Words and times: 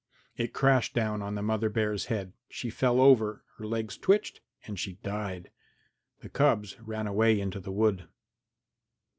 It 0.35 0.51
crashed 0.51 0.95
down 0.95 1.21
on 1.21 1.35
the 1.35 1.43
mother 1.43 1.69
bear's 1.69 2.05
head. 2.05 2.33
She 2.49 2.71
fell 2.71 2.99
over; 2.99 3.43
her 3.59 3.67
legs 3.67 3.99
twitched 3.99 4.41
and 4.65 4.79
she 4.79 4.93
died. 5.03 5.51
The 6.21 6.29
cubs 6.29 6.75
ran 6.81 7.05
away 7.05 7.39
into 7.39 7.59
the 7.59 7.71
wood. 7.71 8.07